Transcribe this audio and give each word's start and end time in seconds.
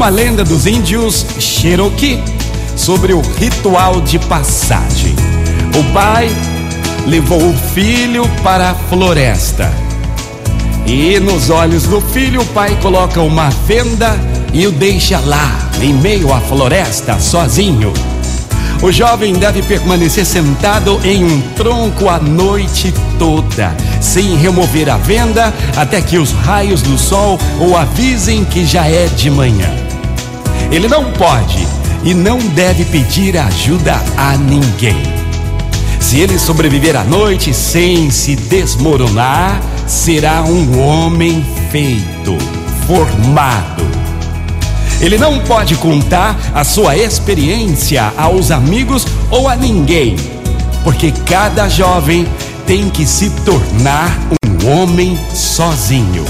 uma 0.00 0.08
lenda 0.08 0.42
dos 0.42 0.66
índios 0.66 1.26
Cherokee 1.38 2.18
sobre 2.74 3.12
o 3.12 3.20
ritual 3.20 4.00
de 4.00 4.18
passagem. 4.18 5.14
O 5.78 5.92
pai 5.92 6.26
levou 7.06 7.38
o 7.38 7.52
filho 7.74 8.26
para 8.42 8.70
a 8.70 8.74
floresta. 8.74 9.70
E 10.86 11.20
nos 11.20 11.50
olhos 11.50 11.82
do 11.82 12.00
filho, 12.00 12.40
o 12.40 12.46
pai 12.46 12.78
coloca 12.80 13.20
uma 13.20 13.50
fenda 13.50 14.18
e 14.54 14.66
o 14.66 14.72
deixa 14.72 15.20
lá, 15.20 15.68
em 15.82 15.92
meio 15.92 16.32
à 16.32 16.40
floresta, 16.40 17.20
sozinho. 17.20 17.92
O 18.82 18.90
jovem 18.90 19.34
deve 19.34 19.60
permanecer 19.62 20.24
sentado 20.24 20.98
em 21.04 21.22
um 21.22 21.42
tronco 21.54 22.08
a 22.08 22.18
noite 22.18 22.94
toda, 23.18 23.76
sem 24.00 24.34
remover 24.38 24.88
a 24.88 24.96
venda, 24.96 25.52
até 25.76 26.00
que 26.00 26.16
os 26.16 26.32
raios 26.32 26.80
do 26.80 26.96
sol 26.96 27.38
o 27.60 27.76
avisem 27.76 28.46
que 28.46 28.64
já 28.64 28.86
é 28.86 29.06
de 29.08 29.30
manhã. 29.30 29.89
Ele 30.70 30.86
não 30.86 31.10
pode 31.12 31.66
e 32.04 32.14
não 32.14 32.38
deve 32.38 32.84
pedir 32.84 33.36
ajuda 33.36 34.00
a 34.16 34.36
ninguém. 34.36 35.02
Se 35.98 36.18
ele 36.20 36.38
sobreviver 36.38 36.96
à 36.96 37.04
noite 37.04 37.52
sem 37.52 38.10
se 38.10 38.36
desmoronar, 38.36 39.60
será 39.86 40.42
um 40.42 40.80
homem 40.80 41.44
feito, 41.70 42.38
formado. 42.86 43.84
Ele 45.00 45.18
não 45.18 45.40
pode 45.40 45.74
contar 45.76 46.38
a 46.54 46.62
sua 46.62 46.96
experiência 46.96 48.12
aos 48.16 48.50
amigos 48.50 49.06
ou 49.30 49.48
a 49.48 49.56
ninguém, 49.56 50.14
porque 50.84 51.12
cada 51.26 51.68
jovem 51.68 52.26
tem 52.66 52.88
que 52.88 53.04
se 53.06 53.30
tornar 53.44 54.16
um 54.44 54.70
homem 54.70 55.18
sozinho, 55.34 56.24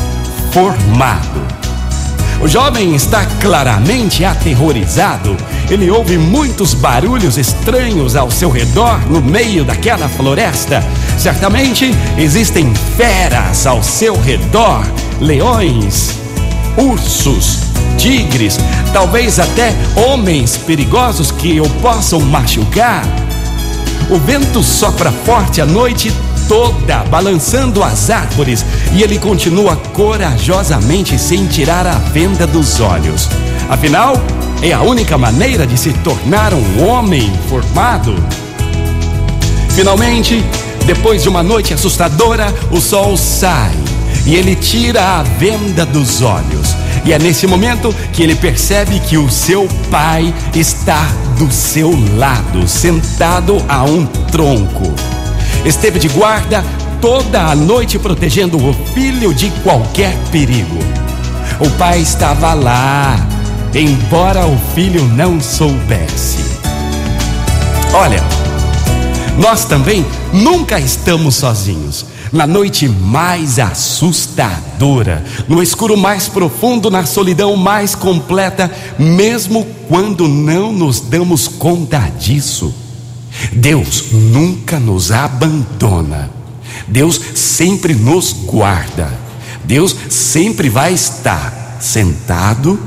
formado. 0.52 1.49
O 2.40 2.48
jovem 2.48 2.94
está 2.94 3.26
claramente 3.38 4.24
aterrorizado. 4.24 5.36
Ele 5.68 5.90
ouve 5.90 6.16
muitos 6.16 6.72
barulhos 6.72 7.36
estranhos 7.36 8.16
ao 8.16 8.30
seu 8.30 8.50
redor, 8.50 8.98
no 9.10 9.20
meio 9.20 9.62
daquela 9.62 10.08
floresta. 10.08 10.82
Certamente 11.18 11.94
existem 12.16 12.74
feras 12.96 13.66
ao 13.66 13.82
seu 13.82 14.18
redor: 14.18 14.82
leões, 15.20 16.18
ursos, 16.78 17.58
tigres, 17.98 18.58
talvez 18.90 19.38
até 19.38 19.74
homens 19.94 20.56
perigosos 20.56 21.30
que 21.30 21.60
o 21.60 21.68
possam 21.82 22.20
machucar. 22.20 23.04
O 24.08 24.18
vento 24.18 24.62
sopra 24.62 25.12
forte 25.12 25.60
à 25.60 25.66
noite 25.66 26.10
toda, 26.50 27.04
balançando 27.04 27.80
as 27.80 28.10
árvores, 28.10 28.66
e 28.92 29.02
ele 29.02 29.18
continua 29.18 29.76
corajosamente 29.76 31.18
sem 31.18 31.46
tirar 31.46 31.86
a 31.86 31.94
venda 31.94 32.46
dos 32.46 32.80
olhos. 32.80 33.28
Afinal, 33.68 34.14
é 34.62 34.72
a 34.72 34.82
única 34.82 35.16
maneira 35.16 35.66
de 35.66 35.78
se 35.78 35.92
tornar 36.04 36.52
um 36.52 36.86
homem 36.86 37.32
formado. 37.48 38.14
Finalmente, 39.70 40.44
depois 40.84 41.22
de 41.22 41.28
uma 41.28 41.42
noite 41.42 41.72
assustadora, 41.72 42.52
o 42.70 42.80
sol 42.80 43.16
sai 43.16 43.72
e 44.26 44.34
ele 44.34 44.54
tira 44.54 45.02
a 45.02 45.22
venda 45.22 45.86
dos 45.86 46.20
olhos. 46.20 46.74
E 47.04 47.12
é 47.12 47.18
nesse 47.18 47.46
momento 47.46 47.94
que 48.12 48.22
ele 48.22 48.34
percebe 48.34 49.00
que 49.00 49.16
o 49.16 49.30
seu 49.30 49.66
pai 49.90 50.34
está 50.54 51.08
do 51.38 51.50
seu 51.50 51.90
lado, 52.16 52.68
sentado 52.68 53.64
a 53.68 53.84
um 53.84 54.04
tronco. 54.04 54.92
Esteve 55.64 55.98
de 55.98 56.08
guarda 56.08 56.62
toda 57.00 57.46
a 57.46 57.56
noite 57.56 57.98
protegendo 57.98 58.58
o 58.58 58.74
filho 58.92 59.32
de 59.32 59.50
qualquer 59.62 60.16
perigo. 60.30 60.78
O 61.58 61.70
pai 61.78 62.00
estava 62.00 62.52
lá, 62.52 63.16
embora 63.74 64.46
o 64.46 64.58
filho 64.74 65.04
não 65.04 65.40
soubesse. 65.40 66.44
Olha, 67.92 68.22
nós 69.38 69.64
também 69.64 70.04
nunca 70.32 70.78
estamos 70.78 71.36
sozinhos. 71.36 72.06
Na 72.32 72.46
noite 72.46 72.88
mais 72.88 73.58
assustadora, 73.58 75.24
no 75.48 75.60
escuro 75.60 75.96
mais 75.96 76.28
profundo, 76.28 76.88
na 76.88 77.04
solidão 77.04 77.56
mais 77.56 77.94
completa, 77.96 78.70
mesmo 78.96 79.66
quando 79.88 80.28
não 80.28 80.72
nos 80.72 81.00
damos 81.00 81.48
conta 81.48 81.98
disso. 82.18 82.72
Deus 83.52 84.12
nunca 84.12 84.78
nos 84.78 85.10
abandona. 85.10 86.39
Deus 86.86 87.20
sempre 87.34 87.94
nos 87.94 88.32
guarda. 88.32 89.10
Deus 89.64 89.94
sempre 90.08 90.68
vai 90.68 90.92
estar 90.92 91.78
sentado 91.80 92.78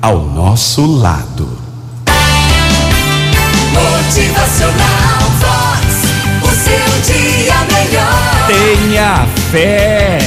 ao 0.00 0.24
nosso 0.24 0.86
lado. 0.86 1.58
Motivacional 3.72 5.20
Vox, 5.40 5.86
o 6.42 6.48
seu 6.48 7.14
dia 7.14 7.54
melhor. 7.72 8.46
Tenha 8.46 9.26
fé, 9.50 10.18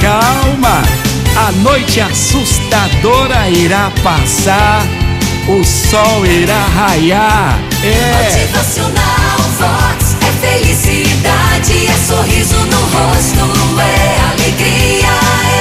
calma. 0.00 0.82
A 1.36 1.52
noite 1.52 2.00
assustadora 2.00 3.50
irá 3.50 3.92
passar, 4.02 4.82
o 5.48 5.62
sol 5.64 6.24
irá 6.24 6.66
raiar. 6.68 7.58
É. 7.82 8.24
Motivacional 8.24 9.38
Vox 9.58 10.16
é 10.22 10.32
felicidade, 10.46 11.05
é 11.72 11.92
sorriso 12.06 12.56
no 12.66 12.80
rosto, 12.80 13.80
é 13.80 14.32
alegria, 14.32 15.08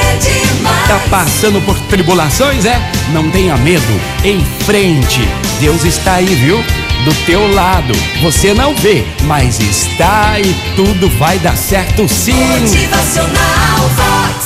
é 0.03 0.17
demais. 0.17 0.87
Tá 0.87 0.99
passando 1.09 1.61
por 1.65 1.77
tribulações, 1.81 2.65
é? 2.65 2.79
Não 3.11 3.29
tenha 3.31 3.57
medo, 3.57 4.01
em 4.23 4.43
frente. 4.65 5.27
Deus 5.59 5.83
está 5.83 6.15
aí, 6.15 6.25
viu? 6.35 6.63
Do 7.03 7.13
teu 7.25 7.51
lado. 7.53 7.93
Você 8.21 8.53
não 8.53 8.75
vê, 8.75 9.05
mas 9.23 9.59
está 9.59 10.39
e 10.39 10.55
tudo 10.75 11.09
vai 11.17 11.39
dar 11.39 11.57
certo 11.57 12.07
sim. 12.07 12.33
Motivacional 12.33 13.89
Vox. 13.95 14.45